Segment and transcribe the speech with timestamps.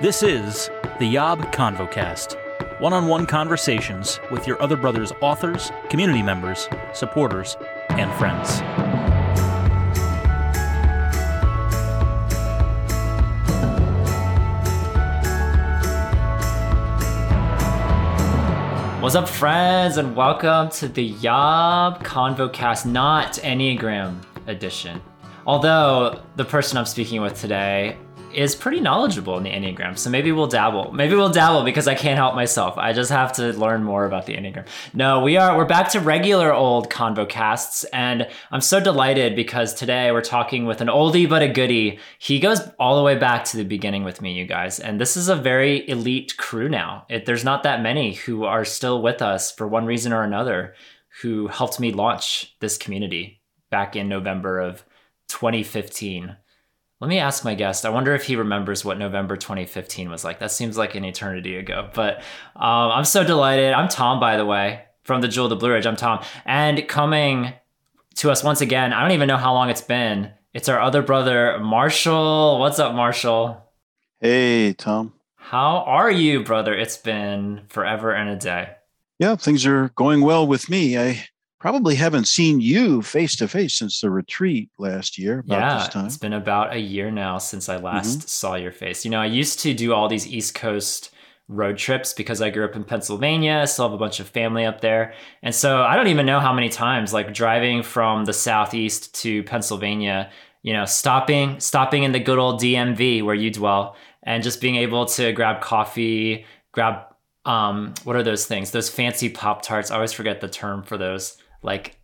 [0.00, 0.70] This is
[1.00, 2.36] the Yob Convocast
[2.80, 7.56] one on one conversations with your other brother's authors, community members, supporters,
[7.88, 8.60] and friends.
[19.02, 25.02] What's up, friends, and welcome to the Yob Convocast, not Enneagram edition.
[25.44, 27.96] Although the person I'm speaking with today
[28.38, 29.98] is pretty knowledgeable in the Enneagram.
[29.98, 30.92] So maybe we'll dabble.
[30.92, 32.78] Maybe we'll dabble because I can't help myself.
[32.78, 34.64] I just have to learn more about the Enneagram.
[34.94, 39.74] No, we are we're back to regular old convo casts, and I'm so delighted because
[39.74, 41.98] today we're talking with an oldie but a goodie.
[42.20, 44.78] He goes all the way back to the beginning with me, you guys.
[44.78, 47.06] And this is a very elite crew now.
[47.08, 50.74] It, there's not that many who are still with us for one reason or another
[51.22, 54.84] who helped me launch this community back in November of
[55.26, 56.36] 2015.
[57.00, 57.86] Let me ask my guest.
[57.86, 60.40] I wonder if he remembers what November 2015 was like.
[60.40, 61.88] That seems like an eternity ago.
[61.94, 62.18] But
[62.56, 63.72] um, I'm so delighted.
[63.72, 65.86] I'm Tom, by the way, from the Jewel of the Blue Ridge.
[65.86, 66.24] I'm Tom.
[66.44, 67.52] And coming
[68.16, 70.32] to us once again, I don't even know how long it's been.
[70.52, 72.58] It's our other brother, Marshall.
[72.58, 73.62] What's up, Marshall?
[74.20, 75.12] Hey, Tom.
[75.36, 76.74] How are you, brother?
[76.74, 78.70] It's been forever and a day.
[79.20, 80.98] Yeah, things are going well with me.
[80.98, 81.28] I
[81.60, 85.42] probably haven't seen you face to face since the retreat last year.
[85.46, 88.28] yeah, it's been about a year now since I last mm-hmm.
[88.28, 89.04] saw your face.
[89.04, 91.10] You know, I used to do all these East Coast
[91.48, 93.60] road trips because I grew up in Pennsylvania.
[93.62, 95.14] I still have a bunch of family up there.
[95.42, 99.42] And so I don't even know how many times, like driving from the Southeast to
[99.44, 100.30] Pennsylvania,
[100.62, 104.76] you know, stopping, stopping in the good old DMV where you dwell and just being
[104.76, 107.04] able to grab coffee, grab,
[107.46, 108.70] um, what are those things?
[108.70, 109.90] Those fancy Pop Tarts.
[109.90, 111.98] I always forget the term for those like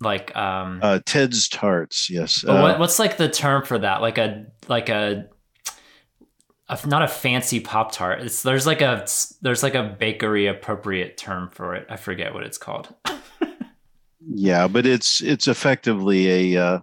[0.00, 4.02] like um uh ted's tarts yes uh, what, what's like the term for that?
[4.02, 5.26] Like a like a,
[6.68, 8.20] a not a fancy pop tart.
[8.20, 9.06] It's there's like a
[9.40, 11.86] there's like a bakery appropriate term for it.
[11.88, 12.94] I forget what it's called.
[14.28, 16.80] Yeah but it's it's effectively a uh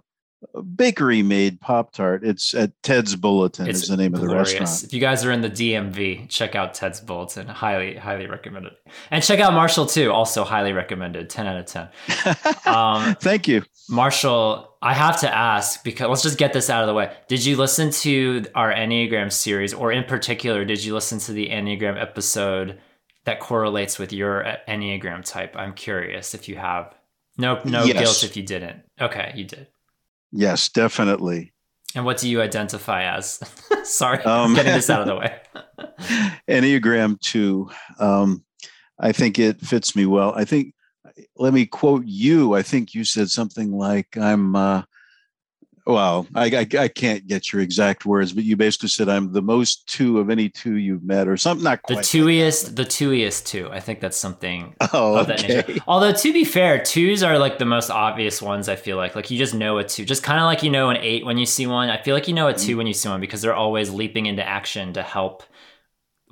[0.76, 2.24] bakery made Pop Tart.
[2.24, 4.52] It's at Ted's Bulletin it's is the name glorious.
[4.52, 4.84] of the restaurant.
[4.84, 7.46] If you guys are in the DMV, check out Ted's Bulletin.
[7.46, 8.72] Highly, highly recommended.
[9.10, 10.12] And check out Marshall too.
[10.12, 11.30] Also highly recommended.
[11.30, 11.88] 10 out of 10.
[12.66, 13.62] Um, Thank you.
[13.88, 17.14] Marshall, I have to ask because let's just get this out of the way.
[17.28, 21.48] Did you listen to our Enneagram series, or in particular, did you listen to the
[21.48, 22.80] Enneagram episode
[23.24, 25.56] that correlates with your Enneagram type?
[25.56, 26.94] I'm curious if you have.
[27.36, 27.98] No, no yes.
[27.98, 28.82] guilt if you didn't.
[29.00, 29.68] Okay, you did.
[30.36, 31.52] Yes, definitely.
[31.94, 33.38] And what do you identify as?
[33.84, 35.40] Sorry, um, getting this out of the way.
[36.48, 37.70] Enneagram 2.
[38.00, 38.44] Um,
[38.98, 40.34] I think it fits me well.
[40.34, 40.74] I think,
[41.36, 42.54] let me quote you.
[42.54, 44.82] I think you said something like, I'm uh,
[45.86, 49.42] well, I, I, I can't get your exact words, but you basically said I'm the
[49.42, 51.64] most two of any two you've met, or something.
[51.64, 51.98] Not quite.
[51.98, 53.68] The twoiest, the twoiest two.
[53.70, 54.74] I think that's something.
[54.96, 55.80] Oh, okay.
[55.88, 58.68] Although to be fair, twos are like the most obvious ones.
[58.68, 60.90] I feel like, like you just know a two, just kind of like you know
[60.90, 61.90] an eight when you see one.
[61.90, 62.78] I feel like you know a 2 mm-hmm.
[62.78, 65.42] when you see one because they're always leaping into action to help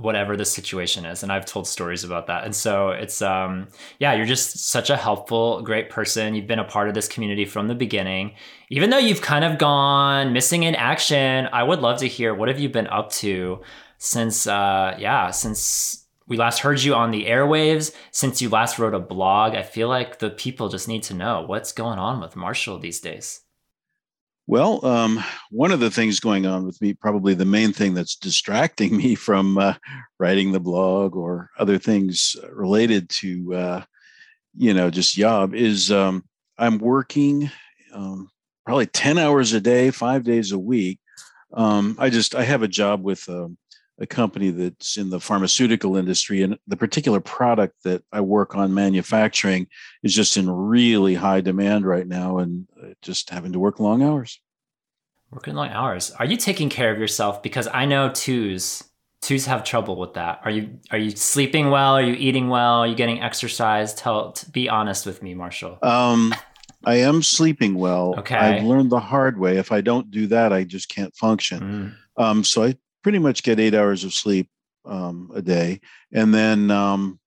[0.02, 2.44] whatever the situation is and i've told stories about that.
[2.44, 3.68] And so it's um
[3.98, 6.34] yeah you're just such a helpful great person.
[6.34, 8.34] You've been a part of this community from the beginning.
[8.70, 12.48] Even though you've kind of gone missing in action i would love to hear what
[12.48, 13.60] have you been up to
[13.98, 18.94] since uh yeah since we last heard you on the airwaves since you last wrote
[18.94, 19.54] a blog?
[19.54, 23.00] I feel like the people just need to know what's going on with marshall these
[23.00, 23.41] days
[24.46, 28.16] well, um, one of the things going on with me, probably the main thing that's
[28.16, 29.74] distracting me from uh,
[30.18, 33.84] writing the blog or other things related to, uh,
[34.56, 36.24] you know, just job is um,
[36.58, 37.50] I'm working
[37.94, 38.30] um,
[38.64, 40.98] probably 10 hours a day, five days a week.
[41.54, 43.56] Um, I just, I have a job with um,
[44.02, 48.74] a company that's in the pharmaceutical industry and the particular product that i work on
[48.74, 49.66] manufacturing
[50.02, 54.02] is just in really high demand right now and uh, just having to work long
[54.02, 54.40] hours
[55.30, 58.82] working long hours are you taking care of yourself because i know twos
[59.22, 62.80] twos have trouble with that are you are you sleeping well are you eating well
[62.80, 66.34] are you getting exercise tell be honest with me marshall um
[66.84, 68.16] I am sleeping well.
[68.18, 68.34] Okay.
[68.34, 69.56] I've learned the hard way.
[69.56, 71.96] If I don't do that, I just can't function.
[72.18, 72.22] Mm.
[72.22, 74.48] Um, so I pretty much get eight hours of sleep
[74.84, 75.80] um, a day.
[76.12, 77.18] And then um,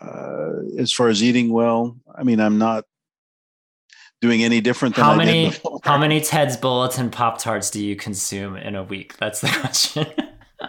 [0.00, 2.84] uh, as far as eating well, I mean, I'm not
[4.20, 5.52] doing any different than how many
[5.82, 9.16] how many Ted's Bulletin Pop Tarts do you consume in a week?
[9.18, 10.06] That's the question.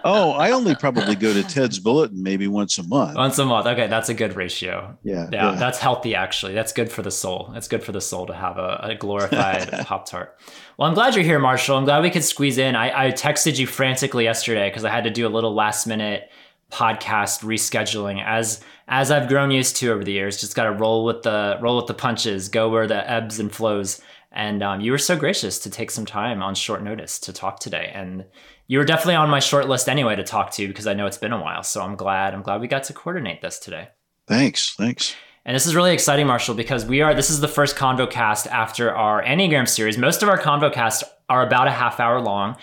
[0.03, 3.15] Oh, I only probably go to Ted's Bulletin maybe once a month.
[3.15, 3.67] Once a month.
[3.67, 4.97] Okay, that's a good ratio.
[5.03, 5.55] Yeah, yeah, yeah.
[5.57, 6.53] that's healthy actually.
[6.53, 7.51] That's good for the soul.
[7.55, 10.37] It's good for the soul to have a, a glorified Pop Tart.
[10.77, 11.77] Well, I'm glad you're here, Marshall.
[11.77, 12.75] I'm glad we could squeeze in.
[12.75, 16.29] I, I texted you frantically yesterday because I had to do a little last minute
[16.71, 20.39] podcast rescheduling as as I've grown used to over the years.
[20.39, 23.53] Just got to roll with the roll with the punches, go where the ebbs and
[23.53, 24.01] flows.
[24.31, 27.59] And um, you were so gracious to take some time on short notice to talk
[27.59, 27.89] today.
[27.95, 28.25] And
[28.67, 31.17] you were definitely on my short list anyway to talk to because I know it's
[31.17, 31.63] been a while.
[31.63, 32.33] So I'm glad.
[32.33, 33.89] I'm glad we got to coordinate this today.
[34.27, 34.73] Thanks.
[34.75, 35.15] Thanks.
[35.45, 38.47] And this is really exciting, Marshall, because we are this is the first convo cast
[38.47, 39.97] after our Enneagram series.
[39.97, 42.57] Most of our convo casts are about a half hour long.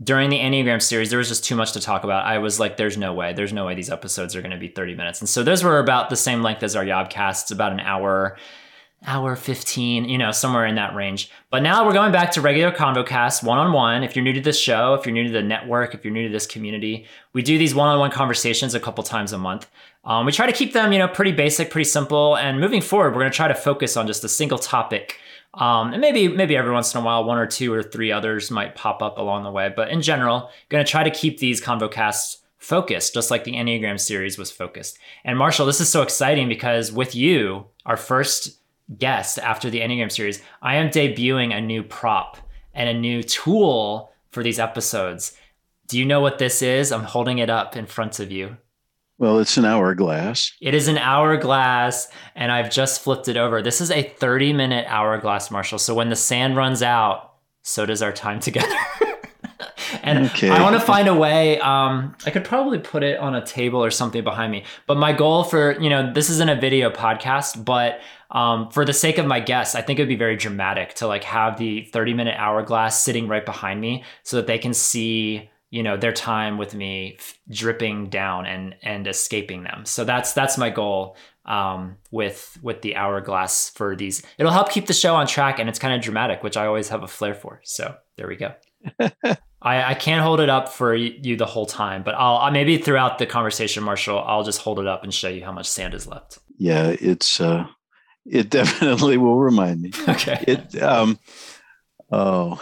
[0.00, 2.24] During the Enneagram series, there was just too much to talk about.
[2.24, 3.32] I was like, there's no way.
[3.32, 5.20] There's no way these episodes are going to be 30 minutes.
[5.20, 8.36] And so those were about the same length as our Yobcasts, about an hour
[9.06, 11.30] hour 15, you know, somewhere in that range.
[11.50, 14.02] But now we're going back to regular ConvoCast one on one.
[14.02, 16.26] If you're new to this show, if you're new to the network, if you're new
[16.26, 19.70] to this community, we do these one on one conversations a couple times a month.
[20.04, 22.36] Um, we try to keep them, you know, pretty basic, pretty simple.
[22.36, 25.18] And moving forward, we're going to try to focus on just a single topic.
[25.54, 28.50] Um, and maybe maybe every once in a while, one or two or three others
[28.50, 29.72] might pop up along the way.
[29.74, 33.98] But in general, going to try to keep these ConvoCasts focused, just like the Enneagram
[33.98, 34.98] series was focused.
[35.24, 38.57] And Marshall, this is so exciting because with you, our first
[38.96, 42.38] guest after the Enneagram series, I am debuting a new prop
[42.74, 45.36] and a new tool for these episodes.
[45.88, 46.92] Do you know what this is?
[46.92, 48.56] I'm holding it up in front of you.
[49.18, 50.52] Well, it's an hourglass.
[50.60, 53.60] It is an hourglass, and I've just flipped it over.
[53.62, 55.78] This is a 30 minute hourglass, Marshall.
[55.80, 57.32] So when the sand runs out,
[57.62, 58.76] so does our time together.
[60.02, 60.50] and okay.
[60.50, 61.58] I want to find a way.
[61.58, 64.64] Um, I could probably put it on a table or something behind me.
[64.86, 68.92] But my goal for, you know, this isn't a video podcast, but um, for the
[68.92, 71.84] sake of my guests, I think it would be very dramatic to like have the
[71.84, 76.12] 30 minute hourglass sitting right behind me so that they can see you know their
[76.12, 79.84] time with me f- dripping down and and escaping them.
[79.84, 84.22] So that's that's my goal um, with with the hourglass for these.
[84.38, 86.88] It'll help keep the show on track and it's kind of dramatic which i always
[86.88, 87.60] have a flair for.
[87.64, 88.54] So there we go.
[89.60, 93.18] I, I can't hold it up for you the whole time but i'll maybe throughout
[93.18, 96.06] the conversation marshall i'll just hold it up and show you how much sand is
[96.06, 96.38] left.
[96.58, 97.66] Yeah it's uh
[98.26, 101.18] it definitely will remind me okay it um
[102.10, 102.60] oh,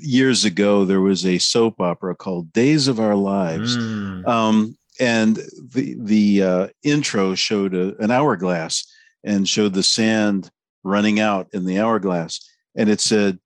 [0.00, 3.76] years ago, there was a soap opera called Days of Our Lives.
[3.76, 4.26] Mm.
[4.26, 8.86] Um, and the, the uh, intro showed a, an hourglass
[9.24, 10.50] and showed the sand
[10.82, 12.40] running out in the hourglass.
[12.76, 13.38] And it said,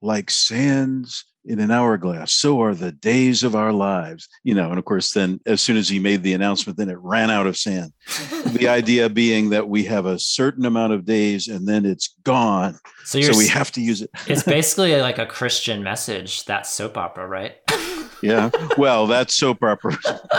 [0.00, 2.32] like sands in an hourglass.
[2.32, 4.28] So are the days of our lives.
[4.44, 6.98] You know, and of course, then as soon as he made the announcement, then it
[6.98, 7.92] ran out of sand.
[8.46, 12.78] the idea being that we have a certain amount of days and then it's gone.
[13.04, 14.10] So, so we have to use it.
[14.26, 17.56] it's basically like a Christian message, that soap opera, right?
[18.22, 18.50] yeah.
[18.78, 19.98] Well, that's soap opera.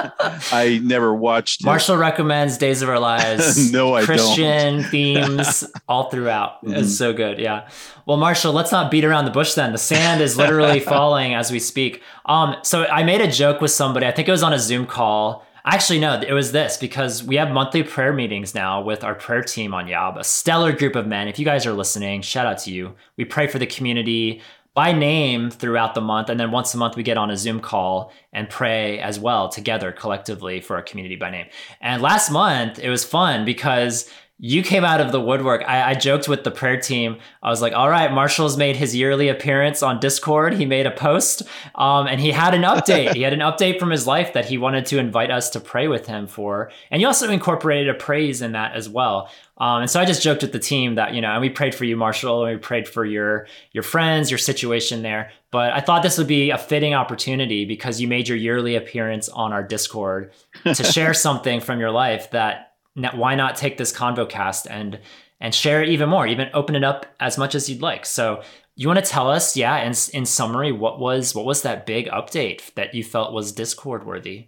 [0.52, 1.62] I never watched.
[1.62, 1.66] It.
[1.66, 3.72] Marshall recommends Days of Our Lives.
[3.74, 4.90] no, I Christian don't.
[4.90, 6.64] themes all throughout.
[6.64, 6.76] Mm-hmm.
[6.76, 7.40] It's so good.
[7.40, 7.68] Yeah.
[8.06, 9.54] Well, Marshall, let's not beat around the bush.
[9.54, 12.02] Then the sand is literally falling as we speak.
[12.26, 12.56] Um.
[12.64, 14.06] So I made a joke with somebody.
[14.06, 15.46] I think it was on a Zoom call.
[15.66, 19.42] Actually, no, it was this because we have monthly prayer meetings now with our prayer
[19.42, 21.30] team on Yob, a stellar group of men.
[21.30, 22.96] If you guys are listening, shout out to you.
[23.16, 24.42] We pray for the community
[24.74, 26.30] by name throughout the month.
[26.30, 29.50] And then once a month, we get on a Zoom call and pray as well
[29.50, 31.48] together collectively for our community by name.
[31.82, 35.64] And last month, it was fun because you came out of the woodwork.
[35.68, 37.18] I, I, joked with the prayer team.
[37.44, 40.54] I was like, all right, Marshall's made his yearly appearance on Discord.
[40.56, 41.44] He made a post
[41.76, 43.14] um, and he had an update.
[43.14, 45.88] he had an update from his life that he wanted to invite us to pray
[45.88, 46.72] with him for.
[46.90, 49.30] And you also incorporated a praise in that as well.
[49.60, 51.76] Um, and so I just joked with the team that, you know, and we prayed
[51.76, 55.32] for you, Marshall, and we prayed for your your friends, your situation there.
[55.52, 59.30] But I thought this would be a fitting opportunity because you made your yearly appearance
[59.30, 60.32] on our Discord
[60.66, 65.00] to share something from your life that why not take this convo cast and
[65.40, 68.06] and share it even more, even open it up as much as you'd like.
[68.06, 68.44] So
[68.76, 72.08] you want to tell us, yeah, in, in summary, what was what was that big
[72.08, 74.48] update that you felt was Discord worthy?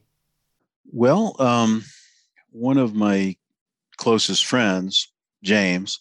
[0.91, 1.83] Well, um,
[2.51, 3.35] one of my
[3.97, 5.11] closest friends,
[5.43, 5.99] James,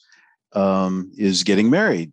[0.53, 2.13] um, is getting married,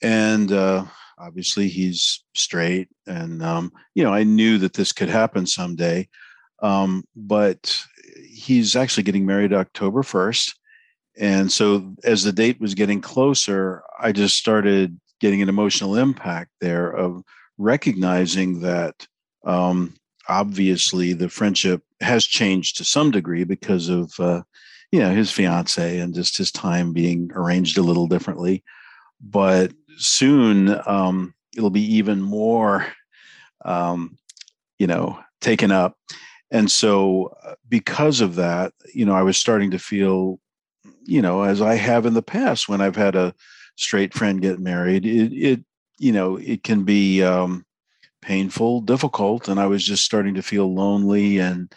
[0.00, 0.84] and uh,
[1.18, 6.08] obviously he's straight, and um, you know I knew that this could happen someday,
[6.62, 7.84] um, but
[8.24, 10.54] he's actually getting married October 1st.
[11.18, 16.50] And so as the date was getting closer, I just started getting an emotional impact
[16.60, 17.22] there of
[17.56, 19.06] recognizing that
[19.44, 19.94] um,
[20.28, 24.42] obviously the friendship has changed to some degree because of uh,
[24.92, 28.62] you know his fiance and just his time being arranged a little differently
[29.20, 32.86] but soon um, it'll be even more
[33.64, 34.18] um,
[34.78, 35.96] you know taken up.
[36.50, 40.38] And so, uh, because of that, you know, I was starting to feel,
[41.04, 43.34] you know, as I have in the past when I've had a
[43.76, 45.64] straight friend get married, it, it
[45.98, 47.64] you know, it can be um,
[48.22, 51.72] painful, difficult, and I was just starting to feel lonely and.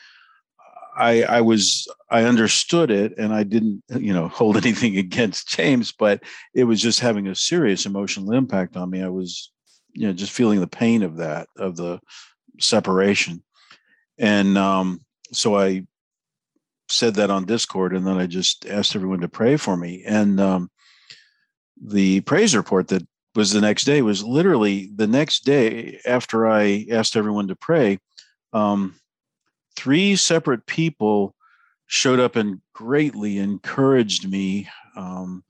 [0.97, 5.93] I, I was I understood it and I didn't you know hold anything against James,
[5.93, 6.21] but
[6.53, 9.01] it was just having a serious emotional impact on me.
[9.01, 9.49] I was
[9.93, 12.01] you know just feeling the pain of that of the
[12.59, 13.43] separation
[14.19, 15.83] and um, so i
[16.89, 20.03] said that on discord and then i just asked everyone to pray for me.
[20.05, 20.71] And um,
[21.81, 26.85] the praise report that was the next day was literally the next day after i
[26.91, 27.99] asked everyone to pray
[28.53, 28.95] um,
[29.75, 31.35] three separate people
[31.87, 34.69] showed up and greatly encouraged me.
[34.95, 35.43] Um,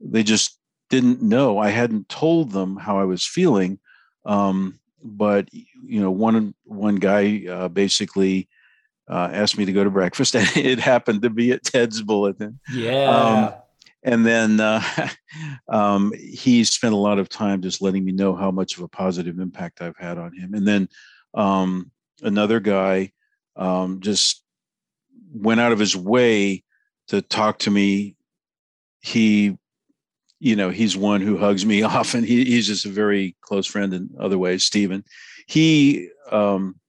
[0.00, 1.58] they just didn't know.
[1.58, 3.78] I hadn't told them how i was feeling.
[4.24, 8.48] Um, but you know, one one guy uh, basically
[9.10, 12.60] uh, asked me to go to breakfast, and it happened to be at Ted's Bulletin.
[12.72, 13.10] Yeah.
[13.10, 13.54] Um,
[14.04, 14.82] and then uh,
[15.68, 18.88] um, he spent a lot of time just letting me know how much of a
[18.88, 20.54] positive impact I've had on him.
[20.54, 20.88] And then
[21.34, 21.90] um,
[22.22, 23.12] another guy
[23.56, 24.42] um, just
[25.32, 26.64] went out of his way
[27.08, 28.16] to talk to me.
[29.00, 29.56] He
[30.42, 32.24] you know, he's one who hugs me often.
[32.24, 35.04] He, he's just a very close friend in other ways, Stephen.
[35.46, 36.80] He um,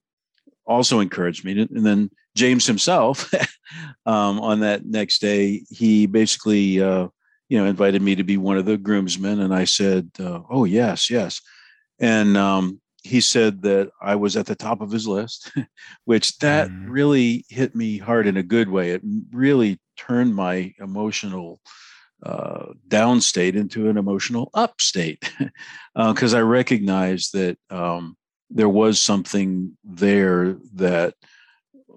[0.65, 1.61] also encouraged me.
[1.61, 3.31] And then James himself,
[4.07, 7.09] um, on that next day, he basically, uh,
[7.47, 9.39] you know, invited me to be one of the groomsmen.
[9.39, 11.39] And I said, uh, oh, yes, yes.
[11.99, 15.51] And um, he said that I was at the top of his list,
[16.05, 16.85] which that mm.
[16.87, 18.91] really hit me hard in a good way.
[18.91, 21.61] It really turned my emotional
[22.25, 25.29] uh, down state into an emotional up state
[25.95, 28.15] because uh, I recognized that um,
[28.49, 31.15] there was something there that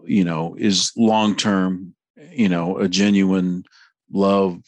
[0.05, 1.95] you know is long term,
[2.31, 3.65] you know, a genuine
[4.11, 4.61] love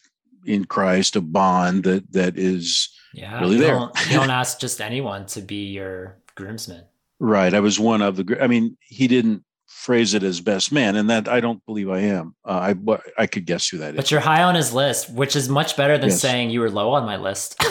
[0.45, 3.75] in Christ, a bond that that is yeah, really you there.
[3.75, 6.85] Don't, you don't ask just anyone to be your groomsman.
[7.21, 7.53] Right.
[7.53, 8.39] I was one of the.
[8.41, 9.43] I mean, he didn't
[9.79, 12.35] phrase it as best man, and that I don't believe I am.
[12.45, 13.97] Uh, I I could guess who that is.
[13.97, 16.21] but you're high on his list, which is much better than yes.
[16.21, 17.63] saying you were low on my list.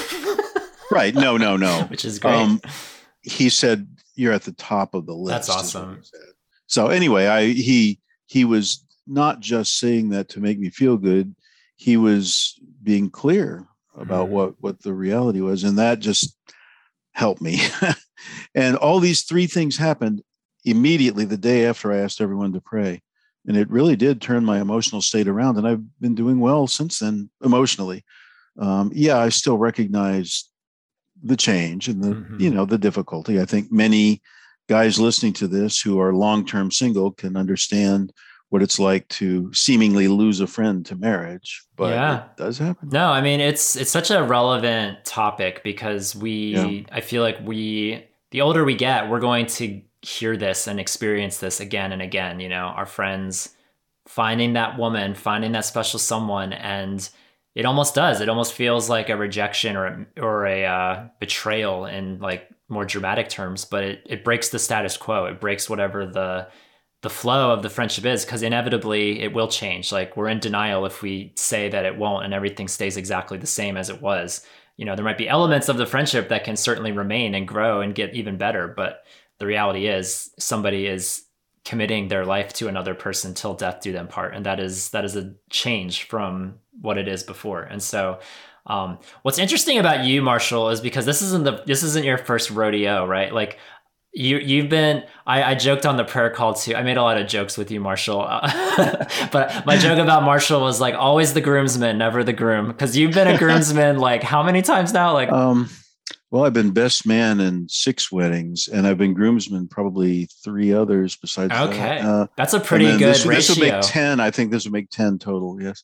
[0.92, 1.14] right?
[1.14, 1.84] No, no, no.
[1.90, 2.34] which is great.
[2.34, 2.62] Um,
[3.22, 5.48] he said you're at the top of the list.
[5.48, 6.02] That's awesome.
[6.68, 11.36] So anyway, I he he was not just saying that to make me feel good.
[11.76, 14.32] He was being clear about mm.
[14.32, 16.38] what what the reality was, and that just
[17.12, 17.60] helped me.
[18.56, 20.22] and all these three things happened
[20.68, 23.02] immediately the day after I asked everyone to pray.
[23.48, 25.58] And it really did turn my emotional state around.
[25.58, 28.04] And I've been doing well since then emotionally.
[28.60, 30.50] Um, yeah, I still recognize
[31.24, 32.42] the change and the, mm-hmm.
[32.42, 33.40] you know, the difficulty.
[33.40, 34.22] I think many
[34.68, 38.12] guys listening to this who are long term single can understand
[38.50, 42.26] what it's like to seemingly lose a friend to marriage but yeah.
[42.26, 46.82] it does happen no i mean it's it's such a relevant topic because we yeah.
[46.92, 51.38] i feel like we the older we get we're going to hear this and experience
[51.38, 53.56] this again and again you know our friends
[54.08, 57.10] finding that woman finding that special someone and
[57.58, 58.22] it almost does.
[58.22, 63.30] It almost feels like a rejection or or a uh, betrayal in like more dramatic
[63.30, 65.26] terms but it, it breaks the status quo.
[65.26, 66.50] It breaks whatever the
[67.02, 69.92] the flow of the friendship is because inevitably it will change.
[69.92, 73.48] Like we're in denial if we say that it won't and everything stays exactly the
[73.48, 74.46] same as it was.
[74.76, 77.82] You know there might be elements of the friendship that can certainly remain and grow
[77.82, 79.04] and get even better but
[79.40, 81.24] the reality is somebody is
[81.68, 84.34] committing their life to another person till death do them part.
[84.34, 87.62] And that is that is a change from what it is before.
[87.62, 88.20] And so
[88.68, 92.52] um, what's interesting about you marshall is because this isn't the this isn't your first
[92.52, 93.34] rodeo right?
[93.34, 93.60] Like
[94.14, 96.74] you you've been I, I joked on the prayer call too.
[96.74, 98.22] I made a lot of jokes with you marshall.
[99.32, 102.68] But my joke about marshall was like always the groomsman never the groom.
[102.68, 105.14] Because you've been a groomsman like how many times now?
[105.14, 105.70] Like um
[106.30, 111.16] well, I've been best man in six weddings, and I've been groomsman probably three others
[111.16, 111.54] besides.
[111.54, 112.02] Okay, that.
[112.06, 113.36] Uh, that's a pretty good this, ratio.
[113.36, 114.20] This would make ten.
[114.20, 115.62] I think this would make ten total.
[115.62, 115.84] Yes.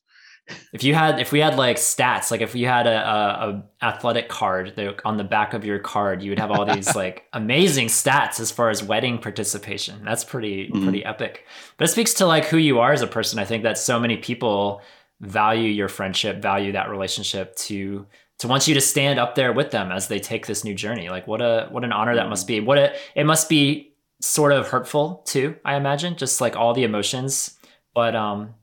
[0.73, 3.85] If you had, if we had like stats, like if you had a, a, a
[3.85, 7.23] athletic card that on the back of your card, you would have all these like
[7.31, 10.03] amazing stats as far as wedding participation.
[10.03, 10.83] That's pretty mm-hmm.
[10.83, 11.45] pretty epic.
[11.77, 13.39] But it speaks to like who you are as a person.
[13.39, 14.81] I think that so many people
[15.21, 18.05] value your friendship, value that relationship to
[18.43, 21.09] to want you to stand up there with them as they take this new journey.
[21.09, 22.59] Like what a what an honor that must be.
[22.59, 26.83] What a it must be sort of hurtful too, I imagine, just like all the
[26.83, 27.57] emotions,
[27.93, 28.53] but um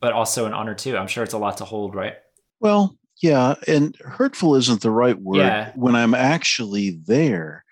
[0.00, 0.96] but also an honor too.
[0.96, 2.14] I'm sure it's a lot to hold, right?
[2.60, 5.72] Well, yeah, and hurtful isn't the right word yeah.
[5.74, 7.64] when I'm actually there.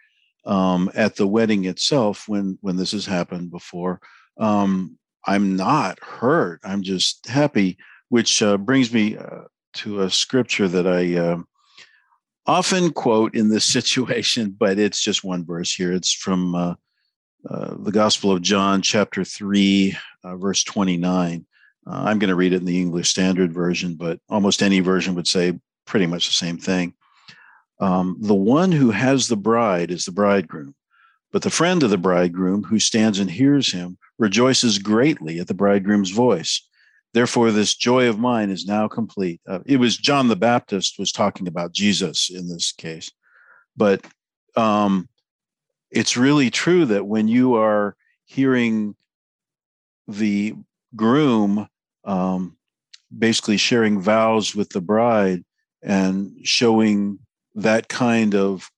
[0.49, 4.01] um, at the wedding itself when when this has happened before.
[4.39, 6.61] Um, I'm not hurt.
[6.65, 7.77] I'm just happy,
[8.09, 9.43] which uh, brings me uh,
[9.75, 11.43] to a scripture that I uh,
[12.49, 15.93] often quote in this situation, but it's just one verse here.
[15.93, 16.75] It's from uh,
[17.49, 21.45] uh, the Gospel of John, chapter 3, uh, verse 29.
[21.91, 25.27] I'm going to read it in the English Standard Version, but almost any version would
[25.27, 26.93] say pretty much the same thing.
[27.81, 30.75] Um, the one who has the bride is the bridegroom,
[31.33, 35.55] but the friend of the bridegroom who stands and hears him rejoices greatly at the
[35.55, 36.61] bridegroom's voice.
[37.15, 39.41] Therefore, this joy of mine is now complete.
[39.47, 43.11] Uh, it was John the Baptist was talking about Jesus in this case,
[43.77, 44.05] but
[44.57, 45.09] um,
[45.91, 47.97] it's really true that when you are
[48.27, 48.95] hearing
[50.07, 50.55] the
[50.95, 51.69] groom
[52.05, 52.57] um,
[53.17, 55.45] basically sharing vows with the bride
[55.83, 57.19] and showing
[57.55, 58.71] that kind of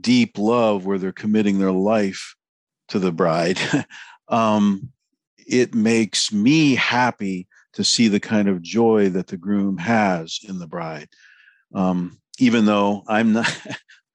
[0.00, 2.34] deep love where they're committing their life
[2.88, 3.58] to the bride,
[4.28, 4.90] um,
[5.46, 7.46] it makes me happy
[7.78, 11.08] to see the kind of joy that the groom has in the bride.
[11.72, 13.56] Um, even though I'm not,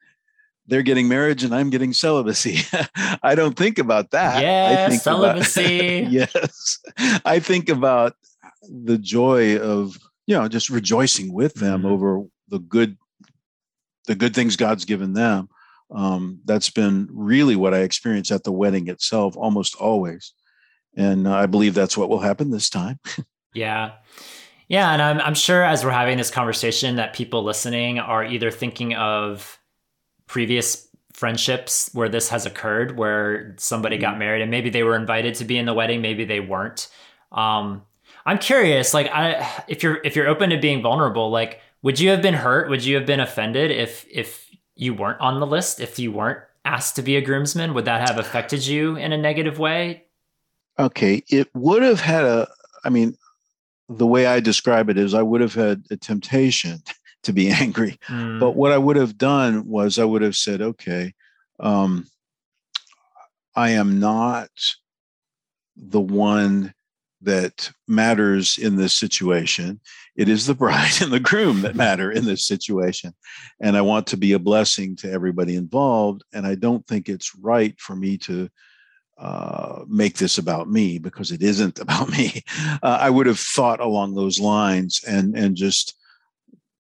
[0.67, 2.57] they're getting marriage and I'm getting celibacy.
[3.23, 4.89] I don't think about that.
[4.89, 5.99] Think celibacy.
[5.99, 6.79] About, yes.
[7.23, 8.15] I think about
[8.63, 11.93] the joy of, you know, just rejoicing with them mm-hmm.
[11.93, 12.97] over the good
[14.07, 15.47] the good things God's given them.
[15.89, 20.33] Um, that's been really what I experience at the wedding itself, almost always.
[20.97, 22.99] And uh, I believe that's what will happen this time.
[23.53, 23.91] Yeah.
[24.67, 24.91] Yeah.
[24.91, 28.93] And I'm, I'm sure as we're having this conversation, that people listening are either thinking
[28.95, 29.59] of
[30.27, 34.01] previous friendships where this has occurred, where somebody mm-hmm.
[34.01, 36.89] got married and maybe they were invited to be in the wedding, maybe they weren't.
[37.31, 37.83] Um,
[38.25, 42.09] I'm curious, like, I, if you're if you're open to being vulnerable, like, would you
[42.09, 42.69] have been hurt?
[42.69, 45.81] Would you have been offended if if you weren't on the list?
[45.81, 49.17] If you weren't asked to be a groomsman, would that have affected you in a
[49.17, 50.05] negative way?
[50.79, 52.49] Okay, it would have had a.
[52.85, 53.17] I mean,
[53.89, 56.81] the way I describe it is, I would have had a temptation
[57.23, 58.39] to be angry, mm.
[58.39, 61.13] but what I would have done was I would have said, okay.
[61.59, 62.07] Um,
[63.55, 64.49] I am not
[65.75, 66.73] the one
[67.21, 69.79] that matters in this situation.
[70.15, 73.13] It is the bride and the groom that matter in this situation.
[73.59, 76.23] And I want to be a blessing to everybody involved.
[76.33, 78.49] And I don't think it's right for me to
[79.17, 82.43] uh, make this about me because it isn't about me.
[82.81, 85.95] Uh, I would have thought along those lines and and just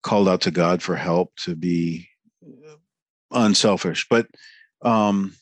[0.02, 2.08] called out to God for help to be
[3.30, 4.06] unselfish.
[4.10, 4.26] But
[4.82, 5.34] um,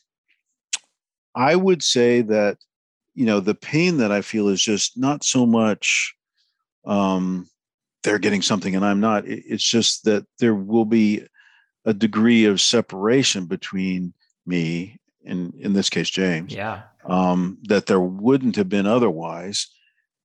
[1.33, 2.57] I would say that
[3.13, 6.15] you know the pain that i feel is just not so much
[6.85, 7.47] um
[8.03, 11.23] they're getting something and i'm not it's just that there will be
[11.85, 14.13] a degree of separation between
[14.45, 19.67] me and in this case james yeah um that there wouldn't have been otherwise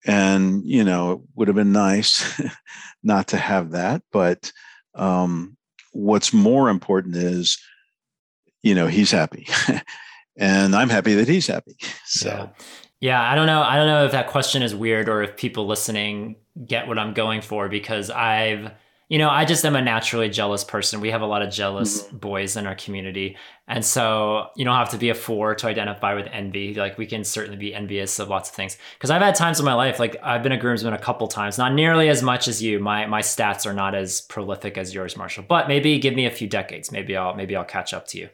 [0.06, 2.40] and you know it would have been nice
[3.02, 4.52] not to have that but
[4.94, 5.56] um
[5.92, 7.58] what's more important is
[8.62, 9.46] you know he's happy
[10.36, 11.76] and I'm happy that he's happy.
[12.08, 12.28] So.
[12.28, 12.48] Yeah.
[13.00, 13.62] yeah, I don't know.
[13.62, 17.14] I don't know if that question is weird or if people listening get what I'm
[17.14, 18.70] going for because I've
[19.08, 21.00] you know, I just am a naturally jealous person.
[21.00, 22.16] We have a lot of jealous mm-hmm.
[22.16, 23.36] boys in our community.
[23.68, 26.74] And so you don't have to be a four to identify with envy.
[26.74, 28.76] Like we can certainly be envious of lots of things.
[28.94, 31.56] Because I've had times in my life, like I've been a groomsman a couple times,
[31.56, 32.80] not nearly as much as you.
[32.80, 35.44] My my stats are not as prolific as yours, Marshall.
[35.48, 36.90] But maybe give me a few decades.
[36.90, 38.28] Maybe I'll maybe I'll catch up to you.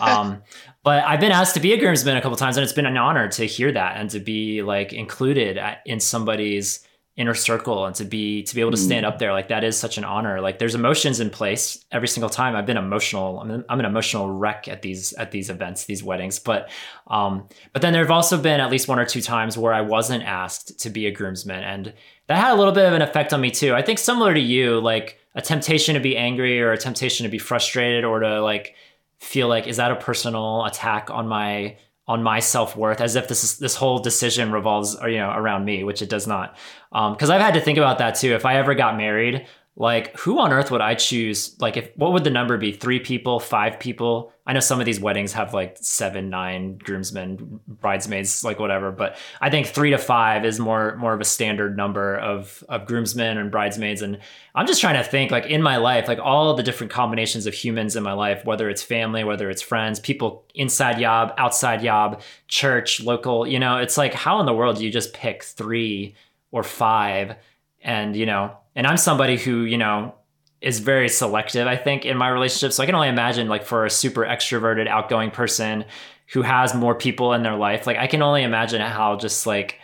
[0.00, 0.42] um,
[0.82, 2.96] but I've been asked to be a groomsman a couple times, and it's been an
[2.96, 6.80] honor to hear that and to be like included in somebody's
[7.16, 9.08] inner circle and to be to be able to stand mm.
[9.08, 10.40] up there like that is such an honor.
[10.40, 12.56] Like there's emotions in place every single time.
[12.56, 16.02] I've been emotional i'm an, I'm an emotional wreck at these at these events these
[16.02, 16.40] weddings.
[16.40, 16.70] But
[17.06, 19.80] um but then there have also been at least one or two times where i
[19.80, 21.94] wasn't asked to be a groomsman and
[22.26, 23.74] that had a little bit of an effect on me too.
[23.74, 27.30] I think similar to you like a temptation to be angry or a temptation to
[27.30, 28.74] be frustrated or to like
[29.18, 33.42] feel like is that a personal attack on my on my self-worth as if this
[33.44, 36.56] is, this whole decision revolves you know around me which it does not.
[36.90, 38.34] Because um, i've had to think about that too.
[38.34, 41.56] If i ever got married like who on earth would i choose?
[41.60, 42.72] Like if what would the number be?
[42.72, 43.40] Three people?
[43.40, 44.32] Five people?
[44.46, 49.16] I know some of these weddings have like seven nine groomsmen bridesmaids like whatever but
[49.40, 53.38] i think three to five is more more of a standard number of of groomsmen
[53.38, 54.18] and bridesmaids and
[54.54, 57.54] i'm just trying to think like in my life like all the different combinations of
[57.54, 62.20] humans in my life whether it's family whether it's friends people inside yob outside yob
[62.48, 66.14] church local you know it's like how in the world do you just pick three
[66.52, 67.34] or five
[67.82, 70.14] and you know and I'm somebody who, you know,
[70.60, 72.72] is very selective, I think, in my relationship.
[72.72, 75.84] So I can only imagine like for a super extroverted, outgoing person
[76.28, 79.78] who has more people in their life, like I can only imagine how just like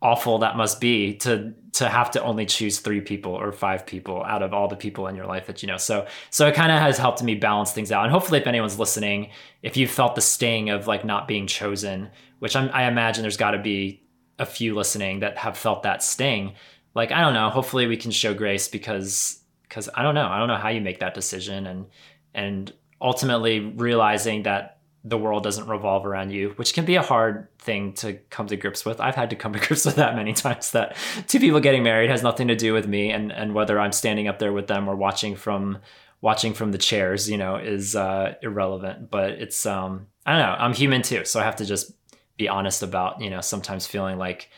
[0.00, 4.22] awful that must be to to have to only choose three people or five people
[4.24, 5.76] out of all the people in your life that you know.
[5.76, 8.02] So so it kind of has helped me balance things out.
[8.02, 9.30] And hopefully if anyone's listening,
[9.62, 13.36] if you've felt the sting of like not being chosen, which I'm, I imagine there's
[13.36, 14.02] got to be
[14.38, 16.54] a few listening that have felt that sting,
[16.94, 20.26] like I don't know, hopefully we can show grace because because I don't know.
[20.26, 21.86] I don't know how you make that decision and
[22.34, 27.48] and ultimately realizing that the world doesn't revolve around you, which can be a hard
[27.58, 29.00] thing to come to grips with.
[29.00, 32.10] I've had to come to grips with that many times that two people getting married
[32.10, 34.88] has nothing to do with me and and whether I'm standing up there with them
[34.88, 35.78] or watching from
[36.20, 39.10] watching from the chairs, you know, is uh, irrelevant.
[39.10, 41.92] But it's um I don't know, I'm human too, so I have to just
[42.36, 44.50] be honest about, you know, sometimes feeling like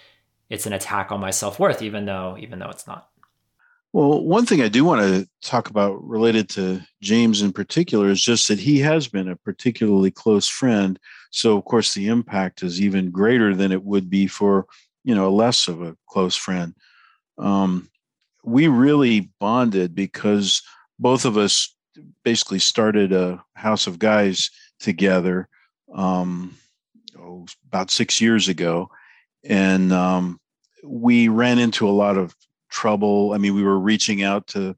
[0.54, 3.08] it's an attack on my self-worth even though even though it's not.
[3.92, 8.20] Well, one thing I do want to talk about related to James in particular is
[8.20, 10.98] just that he has been a particularly close friend.
[11.30, 14.66] So, of course, the impact is even greater than it would be for,
[15.04, 16.74] you know, a less of a close friend.
[17.38, 17.88] Um,
[18.42, 20.60] we really bonded because
[20.98, 21.72] both of us
[22.24, 25.48] basically started a house of guys together
[25.94, 26.56] um,
[27.16, 28.90] oh, about six years ago.
[29.44, 30.40] And um,
[30.84, 32.34] we ran into a lot of
[32.70, 33.32] trouble.
[33.32, 34.76] I mean, we were reaching out to,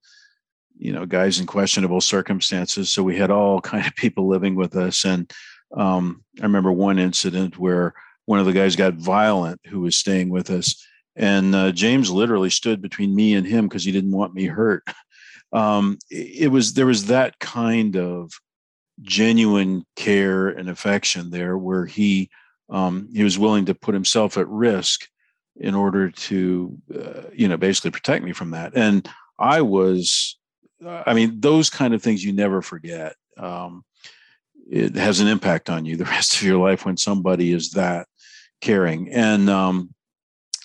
[0.76, 2.90] you know, guys in questionable circumstances.
[2.90, 5.04] So we had all kind of people living with us.
[5.04, 5.32] And
[5.76, 7.94] um, I remember one incident where
[8.26, 10.84] one of the guys got violent who was staying with us.
[11.14, 14.84] And uh, James literally stood between me and him because he didn't want me hurt.
[15.52, 18.32] Um, it was there was that kind of
[19.00, 22.30] genuine care and affection there, where he
[22.68, 25.08] um, he was willing to put himself at risk
[25.58, 28.72] in order to uh, you know basically protect me from that.
[28.74, 30.38] And i was
[30.84, 33.14] i mean those kind of things you never forget.
[33.38, 33.84] Um,
[34.70, 38.06] it has an impact on you the rest of your life when somebody is that
[38.60, 39.10] caring.
[39.12, 39.94] And um,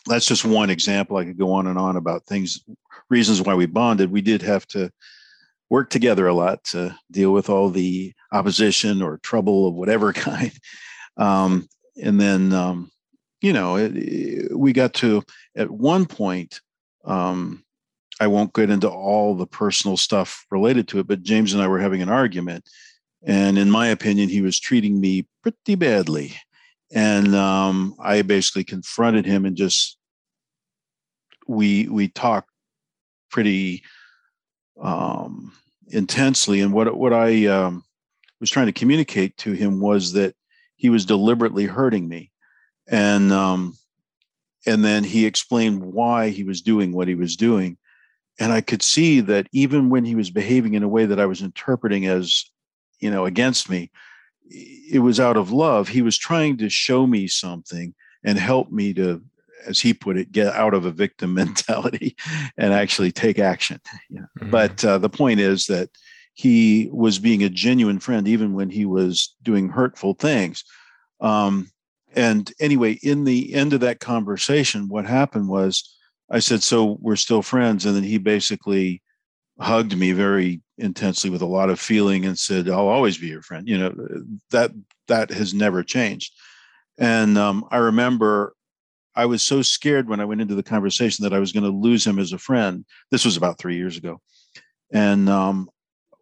[0.07, 1.17] that's just one example.
[1.17, 2.63] I could go on and on about things
[3.09, 4.11] reasons why we bonded.
[4.11, 4.91] We did have to
[5.69, 10.51] work together a lot to deal with all the opposition or trouble of whatever kind.
[11.17, 11.67] Um,
[12.01, 12.91] and then um,
[13.41, 15.23] you know, it, it, we got to
[15.55, 16.61] at one point.
[17.03, 17.63] Um,
[18.19, 21.67] I won't get into all the personal stuff related to it, but James and I
[21.67, 22.69] were having an argument,
[23.25, 26.35] and in my opinion, he was treating me pretty badly,
[26.93, 29.97] and um, I basically confronted him and just
[31.47, 32.49] we we talked
[33.31, 33.83] pretty
[34.79, 35.53] um,
[35.87, 37.83] intensely, and what what I um,
[38.39, 40.35] was trying to communicate to him was that
[40.75, 42.31] he was deliberately hurting me
[42.87, 43.77] and um,
[44.65, 47.77] and then he explained why he was doing what he was doing.
[48.39, 51.27] And i could see that even when he was behaving in a way that i
[51.27, 52.45] was interpreting as
[52.99, 53.91] you know against me
[54.53, 55.87] it was out of love.
[55.87, 59.21] He was trying to show me something and help me to
[59.67, 62.15] as he put it get out of a victim mentality
[62.57, 63.79] and actually take action.
[64.11, 64.49] Mm-hmm.
[64.49, 65.89] but uh, the point is that
[66.33, 70.63] he was being a genuine friend even when he was doing hurtful things.
[71.19, 71.69] Um,
[72.15, 75.97] and anyway, in the end of that conversation, what happened was
[76.29, 77.85] I said, So we're still friends.
[77.85, 79.01] And then he basically
[79.59, 83.41] hugged me very intensely with a lot of feeling and said, I'll always be your
[83.41, 83.67] friend.
[83.67, 83.95] You know,
[84.51, 84.71] that
[85.07, 86.33] that has never changed.
[86.97, 88.53] And um, I remember
[89.15, 91.69] I was so scared when I went into the conversation that I was going to
[91.69, 92.85] lose him as a friend.
[93.11, 94.21] This was about three years ago.
[94.91, 95.69] And um,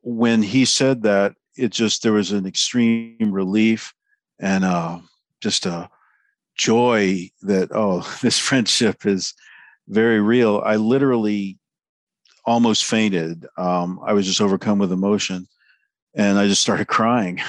[0.02, 3.94] when he said that, it just, there was an extreme relief
[4.40, 5.00] and uh,
[5.42, 5.90] just a
[6.56, 9.34] joy that oh this friendship is
[9.88, 10.62] very real.
[10.64, 11.58] I literally
[12.46, 13.46] almost fainted.
[13.58, 15.48] Um, i was just overcome with emotion
[16.16, 17.42] and i just started crying.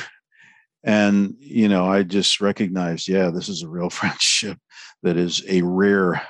[0.83, 4.59] And you know i just recognized yeah this is a real friendship
[5.03, 6.23] that is a rare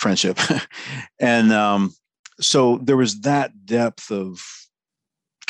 [0.00, 0.38] friendship.
[1.20, 1.94] And um,
[2.40, 4.40] so there was that depth of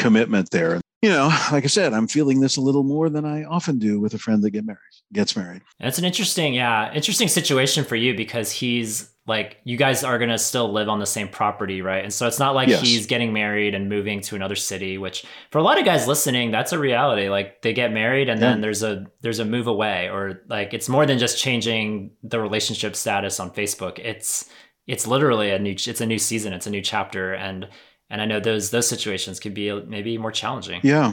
[0.01, 3.45] commitment there you know, like I said, I'm feeling this a little more than I
[3.45, 4.79] often do with a friend that get married,
[5.13, 5.63] gets married.
[5.79, 10.39] It's an interesting, yeah, interesting situation for you because he's like, you guys are gonna
[10.39, 12.05] still live on the same property, right?
[12.05, 12.83] And so it's not like yes.
[12.83, 16.51] he's getting married and moving to another city, which for a lot of guys listening,
[16.51, 17.31] that's a reality.
[17.31, 18.51] Like they get married and yeah.
[18.51, 22.41] then there's a there's a move away, or like it's more than just changing the
[22.41, 23.99] relationship status on Facebook.
[23.99, 24.51] It's
[24.87, 27.69] it's literally a new it's a new season, it's a new chapter, and
[28.11, 30.81] and I know those those situations can be maybe more challenging.
[30.83, 31.13] Yeah,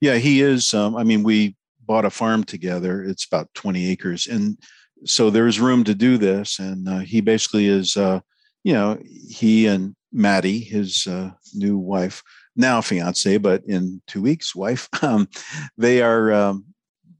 [0.00, 0.74] yeah, he is.
[0.74, 3.02] Um, I mean, we bought a farm together.
[3.02, 4.58] It's about twenty acres, and
[5.04, 6.58] so there's room to do this.
[6.58, 8.20] And uh, he basically is, uh,
[8.64, 12.22] you know, he and Maddie, his uh, new wife,
[12.56, 15.28] now fiance, but in two weeks, wife, um,
[15.76, 16.64] they are um,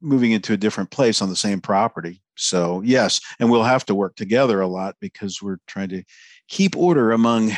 [0.00, 2.20] moving into a different place on the same property.
[2.36, 6.02] So, yes, and we'll have to work together a lot because we're trying to
[6.48, 7.52] keep order among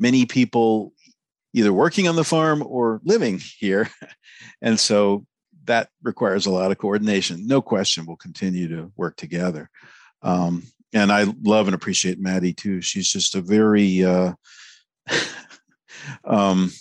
[0.00, 0.92] many people
[1.52, 3.88] either working on the farm or living here.
[4.62, 5.26] And so
[5.64, 7.46] that requires a lot of coordination.
[7.46, 9.70] No question, we'll continue to work together.
[10.22, 12.80] Um, and I love and appreciate Maddie too.
[12.80, 14.32] She's just a very, uh,
[16.24, 16.72] um,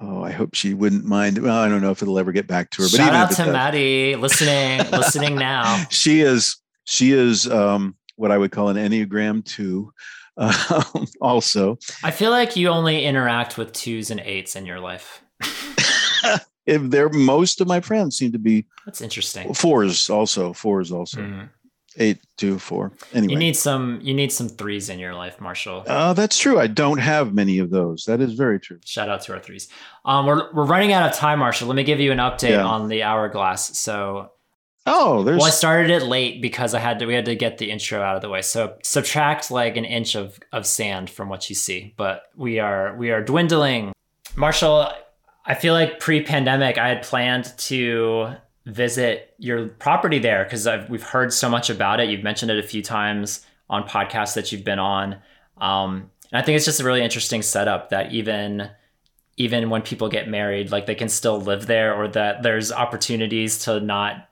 [0.00, 1.38] oh, I hope she wouldn't mind.
[1.38, 2.88] Well, I don't know if it'll ever get back to her.
[2.88, 5.84] But shout out to Maddie, listening, listening now.
[5.90, 9.92] She is, she is um, what I would call an Enneagram two.
[10.38, 10.82] Uh,
[11.20, 15.22] also, I feel like you only interact with twos and eights in your life.
[16.66, 19.52] if they're most of my friends seem to be that's interesting.
[19.54, 21.20] fours also fours also.
[21.20, 21.48] Mm.
[21.96, 22.92] eight two four.
[23.12, 23.32] Anyway.
[23.32, 25.84] You need some you need some threes in your life marshall.
[25.86, 26.60] Uh, that's true.
[26.60, 28.04] I don't have many of those.
[28.04, 28.78] That is very true.
[28.84, 29.68] Shout out to our threes.
[30.04, 31.68] Um we're, we're running out of time marshall.
[31.68, 32.64] Let me give you an update yeah.
[32.64, 33.78] on the hourglass.
[33.78, 34.30] So
[34.88, 35.38] Oh, there's.
[35.38, 37.06] Well, I started it late because I had to.
[37.06, 38.42] We had to get the intro out of the way.
[38.42, 41.94] So subtract like an inch of of sand from what you see.
[41.96, 43.92] But we are we are dwindling.
[44.36, 44.90] Marshall,
[45.44, 48.34] I feel like pre-pandemic, I had planned to
[48.66, 52.08] visit your property there because we've heard so much about it.
[52.10, 55.16] You've mentioned it a few times on podcasts that you've been on,
[55.58, 58.70] um, and I think it's just a really interesting setup that even
[59.38, 63.64] even when people get married, like they can still live there, or that there's opportunities
[63.64, 64.28] to not,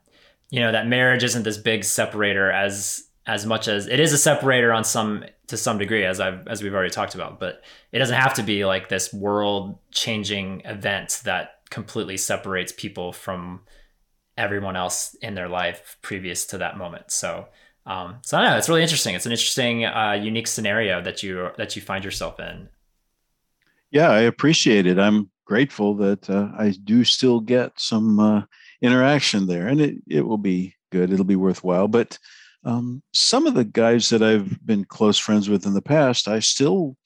[0.51, 4.19] you know, that marriage isn't this big separator as as much as it is a
[4.19, 7.99] separator on some to some degree as I've as we've already talked about but it
[7.99, 13.63] doesn't have to be like this world changing event that completely separates people from
[14.39, 17.11] everyone else in their life previous to that moment.
[17.11, 17.49] So
[17.87, 19.15] um, so I don't know it's really interesting.
[19.15, 22.69] It's an interesting uh, unique scenario that you that you find yourself in.
[23.91, 24.99] Yeah I appreciate it.
[24.99, 28.43] I'm grateful that uh, I do still get some uh,
[28.83, 32.19] interaction there and it, it will be good it'll be worthwhile but
[32.67, 36.41] um, some of the guys that I've been close friends with in the past, I
[36.41, 36.97] still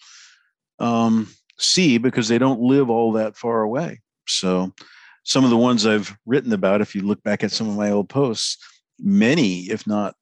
[0.78, 1.28] um,
[1.58, 4.00] see because they don't live all that far away.
[4.26, 4.72] So,
[5.22, 7.90] some of the ones I've written about, if you look back at some of my
[7.90, 8.56] old posts,
[8.98, 10.14] many, if not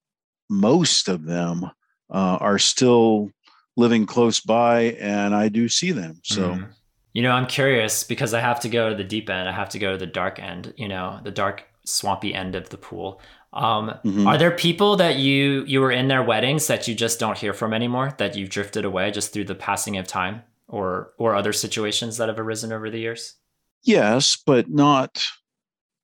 [0.50, 1.70] most of them,
[2.10, 3.30] uh, are still
[3.76, 6.20] living close by, and I do see them.
[6.24, 6.54] So.
[6.54, 6.74] Mm.
[7.18, 9.48] You know, I'm curious because I have to go to the deep end.
[9.48, 12.68] I have to go to the dark end, you know, the dark, swampy end of
[12.68, 13.20] the pool.
[13.52, 14.24] Um, mm-hmm.
[14.28, 17.52] Are there people that you you were in their weddings that you just don't hear
[17.52, 18.14] from anymore?
[18.18, 22.28] That you've drifted away just through the passing of time, or or other situations that
[22.28, 23.34] have arisen over the years?
[23.82, 25.26] Yes, but not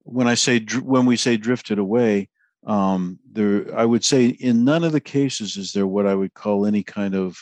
[0.02, 2.28] when I say when we say drifted away.
[2.66, 6.34] Um, there, I would say in none of the cases is there what I would
[6.34, 7.36] call any kind of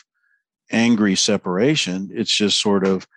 [0.69, 2.11] angry separation.
[2.13, 3.07] It's just sort of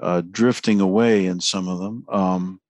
[0.00, 2.04] uh, drifting away in some of them.
[2.08, 2.60] Um,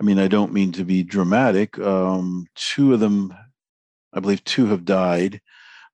[0.00, 1.78] I mean, I don't mean to be dramatic.
[1.78, 3.34] Um, two of them,
[4.12, 5.40] I believe, two have died,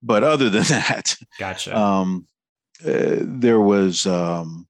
[0.03, 1.77] but other than that, gotcha.
[1.77, 2.27] Um,
[2.85, 4.67] uh, there was, um,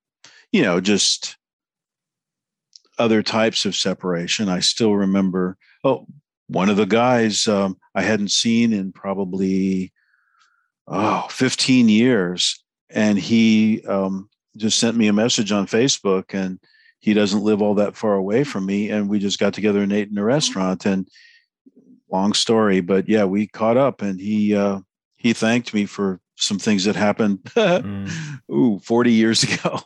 [0.53, 1.37] you know, just
[2.99, 4.49] other types of separation.
[4.49, 5.57] I still remember.
[5.85, 6.07] Oh,
[6.49, 9.93] one of the guys um, I hadn't seen in probably
[10.87, 16.59] oh 15 years, and he um, just sent me a message on Facebook and
[17.01, 19.93] he doesn't live all that far away from me and we just got together and
[19.93, 21.09] ate in a restaurant and
[22.11, 24.81] long story but yeah we caught up and he uh
[25.17, 28.11] he thanked me for some things that happened mm.
[28.53, 29.81] ooh 40 years ago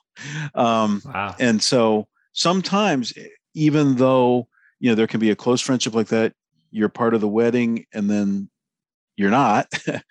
[0.55, 1.35] um wow.
[1.39, 3.13] and so sometimes
[3.55, 6.33] even though you know there can be a close friendship like that
[6.71, 8.49] you're part of the wedding and then
[9.21, 10.03] you're not and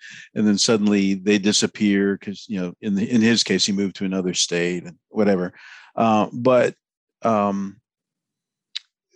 [0.46, 4.04] then suddenly they disappear because you know in the in his case he moved to
[4.04, 5.52] another state and whatever
[5.96, 6.74] uh, but
[7.22, 7.80] um,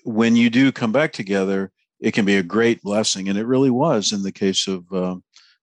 [0.04, 3.28] when you do come back together, it can be a great blessing.
[3.28, 5.16] And it really was in the case of, uh,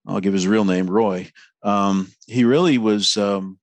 [0.07, 1.29] I'll give his real name, Roy.
[1.63, 3.59] Um, he really was, um,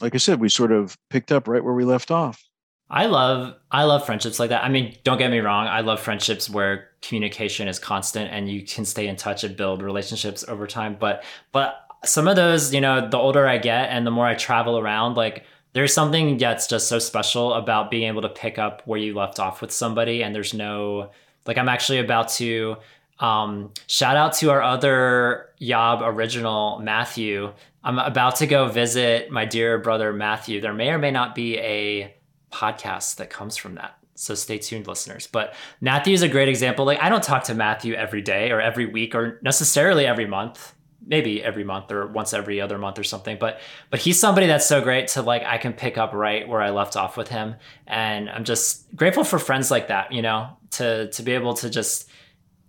[0.00, 2.40] like I said, we sort of picked up right where we left off.
[2.88, 4.64] I love I love friendships like that.
[4.64, 8.62] I mean, don't get me wrong, I love friendships where communication is constant and you
[8.62, 10.96] can stay in touch and build relationships over time.
[10.98, 14.34] But but some of those, you know, the older I get and the more I
[14.34, 15.44] travel around, like
[15.76, 19.38] there's something that's just so special about being able to pick up where you left
[19.38, 21.10] off with somebody and there's no
[21.44, 22.76] like i'm actually about to
[23.18, 27.52] um, shout out to our other yob original matthew
[27.84, 31.58] i'm about to go visit my dear brother matthew there may or may not be
[31.58, 32.15] a
[32.52, 33.98] podcast that comes from that.
[34.14, 35.26] So stay tuned listeners.
[35.26, 36.84] But matthew is a great example.
[36.84, 40.74] Like i don't talk to matthew every day or every week or necessarily every month.
[41.08, 43.36] Maybe every month or once every other month or something.
[43.38, 46.60] But but he's somebody that's so great to like I can pick up right where
[46.60, 47.54] I left off with him,
[47.86, 50.10] and I'm just grateful for friends like that.
[50.10, 52.08] You know, to to be able to just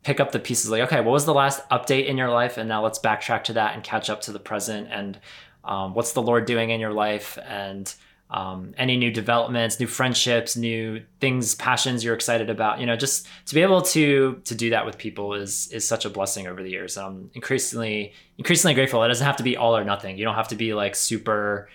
[0.04, 0.70] pick up the pieces.
[0.70, 2.58] Like okay what was the last update in your life?
[2.58, 4.90] And now let's backtrack to that and catch up to the present.
[4.92, 5.20] And
[5.64, 7.40] um, what's the lord doing in your life?
[7.44, 7.92] And
[8.30, 12.80] um, any new developments, new friendships, new things, passions you're excited about.
[12.80, 16.06] You know, just to be able to to do that with people is is such
[16.06, 16.98] a blessing over the years.
[16.98, 19.02] I'm increasingly increasingly grateful.
[19.04, 20.18] It doesn't have to be all or nothing.
[20.18, 21.70] You don't have to be like super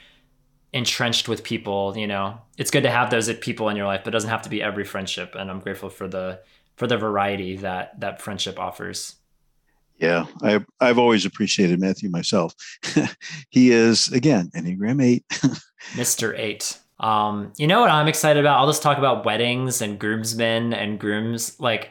[0.75, 1.97] entrenched with people.
[1.97, 4.43] You know, it's good to have those people in your life, but it doesn't have
[4.43, 5.35] to be every friendship.
[5.35, 6.41] And I'm grateful for the
[6.77, 9.17] for the variety that that friendship offers.
[10.03, 12.55] Yeah, I, I've always appreciated Matthew myself.
[13.51, 15.25] he is, again, Enneagram 8.
[15.93, 16.37] Mr.
[16.37, 16.77] 8.
[16.99, 18.59] Um, you know what I'm excited about?
[18.59, 21.59] I'll just talk about weddings and groomsmen and grooms.
[21.61, 21.91] Like,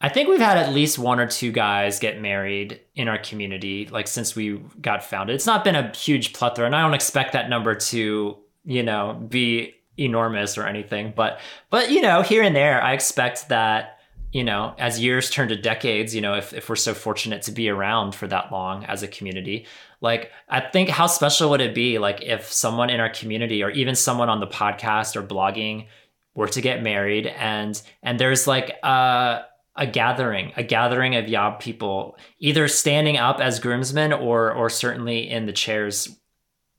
[0.00, 3.86] I think we've had at least one or two guys get married in our community,
[3.86, 5.36] like since we got founded.
[5.36, 9.24] It's not been a huge plethora, and I don't expect that number to, you know,
[9.28, 11.12] be enormous or anything.
[11.14, 11.38] But,
[11.70, 14.00] but you know, here and there, I expect that
[14.32, 17.52] you know, as years turn to decades, you know, if, if we're so fortunate to
[17.52, 19.66] be around for that long as a community,
[20.00, 23.70] like I think how special would it be like if someone in our community or
[23.70, 25.86] even someone on the podcast or blogging
[26.34, 29.42] were to get married and and there's like a
[29.76, 35.28] a gathering, a gathering of Yob people, either standing up as groomsmen or or certainly
[35.28, 36.08] in the chairs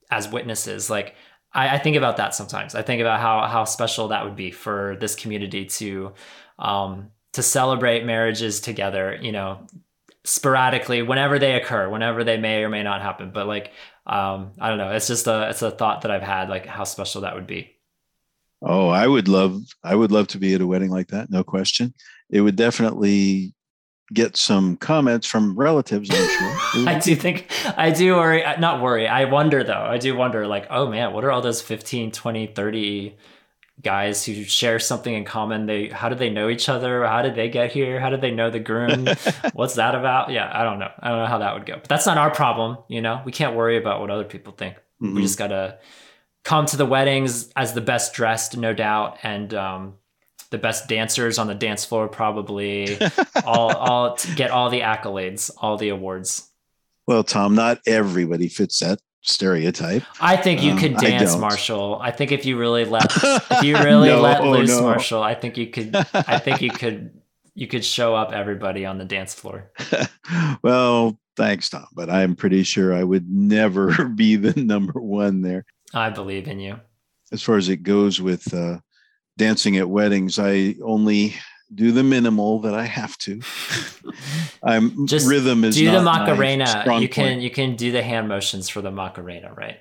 [0.10, 0.90] as witnesses.
[0.90, 1.14] Like
[1.54, 2.74] I, I think about that sometimes.
[2.74, 6.14] I think about how how special that would be for this community to
[6.58, 9.66] um, to celebrate marriages together, you know,
[10.24, 13.32] sporadically whenever they occur, whenever they may or may not happen.
[13.32, 13.72] But like,
[14.06, 14.92] um, I don't know.
[14.92, 17.76] It's just a it's a thought that I've had, like how special that would be.
[18.62, 21.44] Oh, I would love I would love to be at a wedding like that, no
[21.44, 21.94] question.
[22.30, 23.54] It would definitely
[24.14, 26.88] get some comments from relatives, I'm sure.
[26.90, 29.08] I do think I do worry not worry.
[29.08, 29.74] I wonder though.
[29.74, 33.18] I do wonder like, oh man, what are all those 15, 20, 30
[33.84, 37.06] guys who share something in common they how did they know each other?
[37.06, 38.00] How did they get here?
[38.00, 39.08] How did they know the groom?
[39.54, 40.32] What's that about?
[40.32, 40.90] Yeah i don't know.
[41.00, 41.76] I don't know how that would go.
[41.76, 43.22] But that's not our problem you know?
[43.26, 44.76] We can't worry about what other people think.
[45.02, 45.16] Mm-hmm.
[45.16, 45.80] we just gotta
[46.44, 49.96] come to the weddings as the best dressed no doubt and um,
[50.50, 52.98] the best dancers on the dance floor probably.
[53.46, 56.50] All all get all the accolades all the awards.
[57.06, 60.04] Well tom not everybody fits that stereotype.
[60.22, 62.00] I think you um, could dance, I Marshall.
[62.02, 64.82] I think if you really let if you really no, let oh, loose, no.
[64.84, 67.20] Marshall, I think you could I think you could
[67.56, 69.72] you could show up everybody on the dance floor.
[70.64, 75.66] well, thanks, Tom, but I'm pretty sure I would never be the number one there.
[75.94, 76.80] I believe in you.
[77.32, 78.80] As far as it goes with uh,
[79.38, 81.36] dancing at weddings, I only
[81.76, 83.42] do the minimal that I have to.
[84.64, 86.84] I'm just rhythm is do the Macarena.
[87.00, 87.42] You can point.
[87.42, 89.80] you can do the hand motions for the Macarena, right?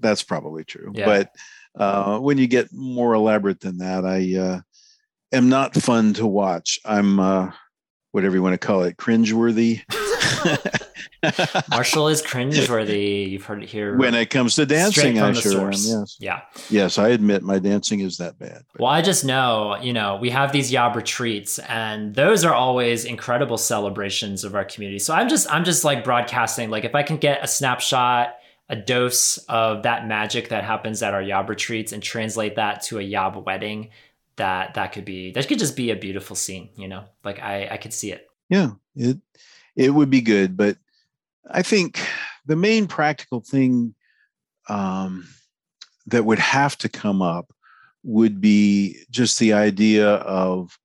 [0.00, 0.92] That's probably true.
[0.94, 1.06] Yeah.
[1.06, 1.34] But
[1.74, 4.60] uh, when you get more elaborate than that, I uh,
[5.32, 6.78] am not fun to watch.
[6.84, 7.50] I'm uh,
[8.12, 9.82] whatever you want to call it, cringeworthy.
[11.70, 13.30] Marshall is cringeworthy.
[13.30, 13.96] You've heard it here.
[13.96, 15.72] When it comes to dancing, I sure am.
[15.72, 16.16] Yes.
[16.18, 16.40] Yeah.
[16.68, 18.64] Yes, I admit my dancing is that bad.
[18.78, 23.04] Well, I just know, you know, we have these Yob retreats, and those are always
[23.04, 24.98] incredible celebrations of our community.
[24.98, 26.70] So I'm just, I'm just like broadcasting.
[26.70, 28.34] Like, if I can get a snapshot,
[28.68, 32.98] a dose of that magic that happens at our Yob retreats, and translate that to
[32.98, 33.90] a Yob wedding,
[34.36, 36.70] that that could be that could just be a beautiful scene.
[36.76, 38.28] You know, like I, I could see it.
[38.48, 39.18] Yeah, it
[39.76, 40.76] it would be good, but
[41.50, 42.00] I think
[42.46, 43.94] the main practical thing
[44.68, 45.26] um,
[46.06, 47.52] that would have to come up
[48.02, 50.78] would be just the idea of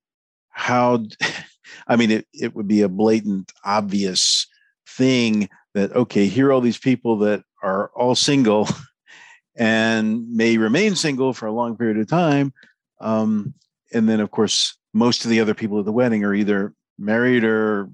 [0.50, 1.06] how,
[1.88, 4.48] I mean, it, it would be a blatant, obvious
[4.88, 8.68] thing that, okay, here are all these people that are all single
[9.56, 12.54] and may remain single for a long period of time.
[13.00, 13.54] Um,
[13.94, 17.44] and then, of course, most of the other people at the wedding are either married
[17.44, 17.90] or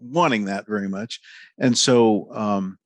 [0.00, 1.20] wanting that very much,
[1.58, 2.78] and so um,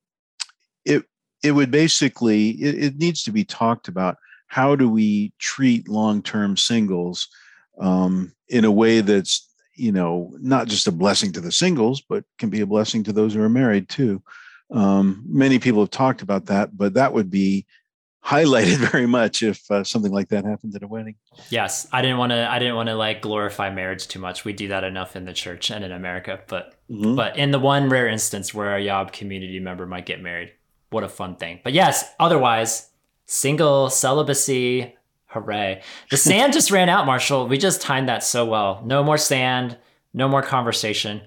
[0.85, 1.03] it
[1.43, 4.17] it would basically it, it, needs to be talked about.
[4.47, 7.27] How do we treat long term singles
[7.79, 12.23] um, in a way that's you know not just a blessing to the singles, but
[12.37, 14.21] can be a blessing to those who are married too.
[14.71, 17.65] Um, many people have talked about that, but that would be
[18.25, 21.15] highlighted very much if uh, something like that happened at a wedding.
[21.49, 22.49] Yes, I didn't want to.
[22.49, 24.45] I didn't want to like glorify marriage too much.
[24.45, 27.15] We do that enough in the church and in America, but mm-hmm.
[27.15, 30.51] but in the one rare instance where a Yob community member might get married,
[30.89, 31.59] what a fun thing.
[31.63, 32.89] But yes, otherwise,
[33.25, 34.95] single celibacy,
[35.27, 35.81] hooray!
[36.09, 37.47] The sand just ran out, Marshall.
[37.47, 38.81] We just timed that so well.
[38.85, 39.77] No more sand.
[40.13, 41.21] No more conversation.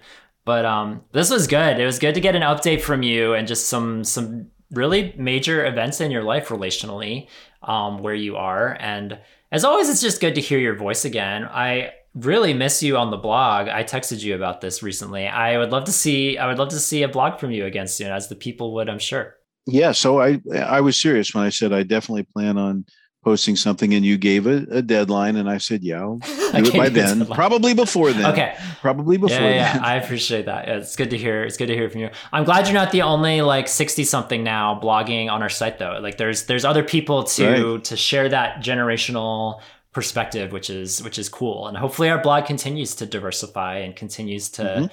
[0.44, 1.78] But um, this was good.
[1.78, 5.64] It was good to get an update from you and just some some really major
[5.66, 7.28] events in your life relationally,
[7.62, 8.76] um, where you are.
[8.80, 9.18] And
[9.50, 11.44] as always, it's just good to hear your voice again.
[11.44, 13.68] I really miss you on the blog.
[13.68, 15.26] I texted you about this recently.
[15.26, 17.88] I would love to see I would love to see a blog from you again
[17.88, 19.36] soon, as the people would, I'm sure.
[19.66, 22.84] Yeah, so I I was serious when I said I definitely plan on
[23.22, 26.74] posting something and you gave a, a deadline and I said, yeah, I'll do it
[26.74, 27.24] by then.
[27.26, 28.26] Probably before then.
[28.26, 28.56] Okay.
[28.80, 29.84] Probably before yeah, yeah, then.
[29.84, 30.68] I appreciate that.
[30.68, 31.44] It's good to hear.
[31.44, 32.10] It's good to hear from you.
[32.32, 35.98] I'm glad you're not the only like 60 something now blogging on our site though.
[36.02, 37.84] Like there's there's other people to right.
[37.84, 39.60] to share that generational
[39.92, 41.68] perspective, which is which is cool.
[41.68, 44.86] And hopefully our blog continues to diversify and continues to mm-hmm.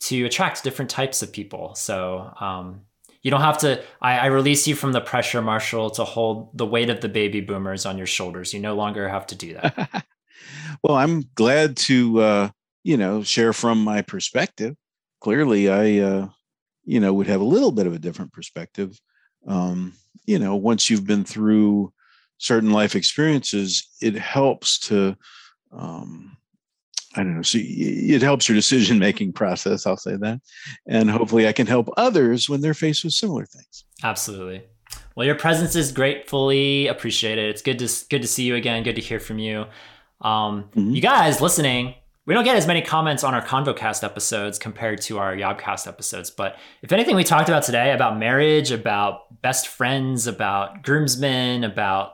[0.00, 1.74] to attract different types of people.
[1.74, 2.82] So um
[3.24, 6.66] you don't have to I, I, release you from the pressure marshall to hold the
[6.66, 8.52] weight of the baby boomers on your shoulders.
[8.52, 10.06] You no longer have to do that.
[10.82, 12.50] Well i'm glad to uh,
[12.82, 14.76] you know share from my perspective.
[15.20, 16.28] Clearly i uh,
[16.84, 19.00] you know would have a little bit of a different perspective.
[19.46, 19.94] Um,
[20.26, 21.92] you know once you've been through
[22.38, 25.16] certain life experiences it helps to
[25.72, 26.36] um,
[27.16, 27.42] I don't know.
[27.42, 29.86] So it helps your decision making process.
[29.86, 30.40] I'll say that,
[30.86, 33.84] and hopefully, I can help others when they're faced with similar things.
[34.02, 34.62] Absolutely.
[35.16, 37.50] Well, your presence is gratefully appreciated.
[37.50, 38.82] It's good to good to see you again.
[38.82, 39.66] Good to hear from you.
[40.20, 40.90] Um, mm-hmm.
[40.90, 41.94] You guys listening,
[42.26, 46.30] we don't get as many comments on our ConvoCast episodes compared to our Yobcast episodes.
[46.30, 52.13] But if anything we talked about today about marriage, about best friends, about groomsmen, about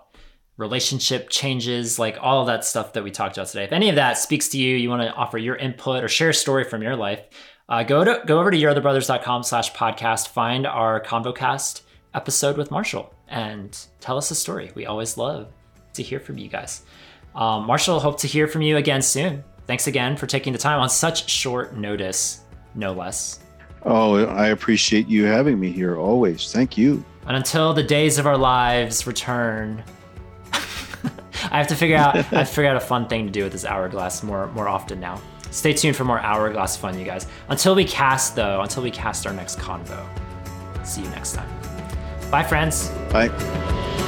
[0.60, 3.64] relationship changes, like all of that stuff that we talked about today.
[3.64, 6.28] If any of that speaks to you, you want to offer your input or share
[6.28, 7.20] a story from your life,
[7.68, 11.82] uh, go to go over to yourotherbrothers.com slash podcast, find our ConvoCast
[12.14, 14.70] episode with Marshall and tell us a story.
[14.74, 15.48] We always love
[15.94, 16.82] to hear from you guys.
[17.34, 19.42] Um, Marshall, hope to hear from you again soon.
[19.66, 22.44] Thanks again for taking the time on such short notice,
[22.74, 23.40] no less.
[23.84, 26.52] Oh, I appreciate you having me here always.
[26.52, 27.04] Thank you.
[27.26, 29.84] And until the days of our lives return,
[31.50, 33.44] I have to figure out I have to figure out a fun thing to do
[33.44, 35.20] with this hourglass more more often now.
[35.50, 37.26] Stay tuned for more hourglass fun, you guys.
[37.48, 40.06] Until we cast though, until we cast our next convo.
[40.84, 41.48] See you next time.
[42.30, 42.88] Bye friends.
[43.12, 43.98] Bye.